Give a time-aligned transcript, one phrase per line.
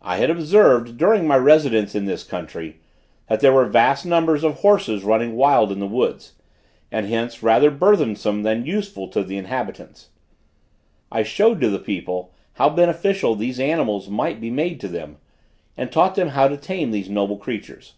[0.00, 2.78] I had observed, during my residence in this country,
[3.28, 6.32] that there were vast numbers of horses running wild in the woods,
[6.90, 10.08] and hence rather burthensome than useful to the inhabitants.
[11.12, 15.18] I showed to the people how beneficial these animals might be made to them,
[15.76, 17.96] and taught them how to tame these noble creatures.